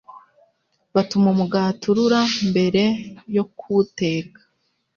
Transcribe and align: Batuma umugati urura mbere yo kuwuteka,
Batuma 0.93 1.27
umugati 1.33 1.83
urura 1.91 2.21
mbere 2.49 2.83
yo 3.35 3.43
kuwuteka, 3.57 4.39